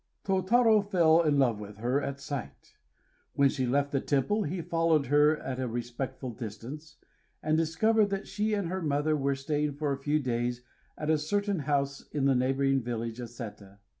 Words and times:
Tôtarô 0.25 0.83
fell 0.83 1.21
in 1.21 1.37
love 1.37 1.59
with 1.59 1.77
her 1.77 2.01
at 2.01 2.19
sight. 2.19 2.73
When 3.35 3.49
she 3.49 3.67
left 3.67 3.91
the 3.91 4.01
temple 4.01 4.41
he 4.45 4.59
followed 4.59 5.05
her 5.05 5.37
at 5.37 5.59
a 5.59 5.67
respectful 5.67 6.31
distance, 6.31 6.95
and 7.43 7.55
discovered 7.55 8.09
that 8.09 8.27
she 8.27 8.55
and 8.55 8.67
her 8.69 8.81
mother 8.81 9.15
were 9.15 9.35
staying 9.35 9.73
for 9.73 9.93
a 9.93 9.99
few 10.01 10.19
days 10.19 10.63
at 10.97 11.11
a 11.11 11.19
certain 11.19 11.59
house 11.59 12.03
in 12.13 12.25
the 12.25 12.33
neighboring 12.33 12.81
village 12.81 13.19
of 13.19 13.27
Séta. 13.29 13.77